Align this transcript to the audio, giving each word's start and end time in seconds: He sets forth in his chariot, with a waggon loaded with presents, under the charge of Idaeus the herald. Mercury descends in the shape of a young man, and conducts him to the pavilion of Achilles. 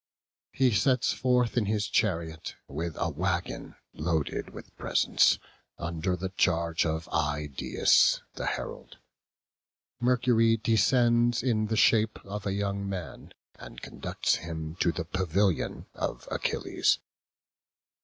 He 0.51 0.71
sets 0.71 1.13
forth 1.13 1.55
in 1.57 1.67
his 1.67 1.85
chariot, 1.87 2.55
with 2.67 2.95
a 2.97 3.11
waggon 3.11 3.75
loaded 3.93 4.49
with 4.49 4.75
presents, 4.75 5.37
under 5.77 6.15
the 6.15 6.29
charge 6.29 6.87
of 6.87 7.07
Idaeus 7.09 8.23
the 8.33 8.47
herald. 8.47 8.97
Mercury 9.99 10.57
descends 10.57 11.43
in 11.43 11.67
the 11.67 11.77
shape 11.77 12.17
of 12.25 12.47
a 12.47 12.53
young 12.53 12.89
man, 12.89 13.35
and 13.59 13.79
conducts 13.79 14.37
him 14.37 14.73
to 14.79 14.91
the 14.91 15.05
pavilion 15.05 15.85
of 15.93 16.27
Achilles. 16.31 16.97